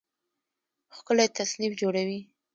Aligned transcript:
ښکلی 0.95 1.27
تصنیف 1.37 1.71
جوړوي 1.81 2.19